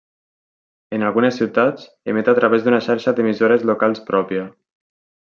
En 0.97 1.03
algunes 1.09 1.35
ciutats 1.41 1.85
emet 2.13 2.31
a 2.33 2.37
través 2.39 2.65
d'una 2.69 2.79
xarxa 2.87 3.13
d'emissores 3.21 3.67
locals 3.73 4.03
pròpia. 4.09 4.49